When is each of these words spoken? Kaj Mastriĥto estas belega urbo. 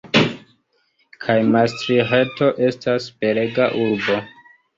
Kaj 1.25 1.35
Mastriĥto 1.49 2.49
estas 2.69 3.07
belega 3.21 3.69
urbo. 3.85 4.19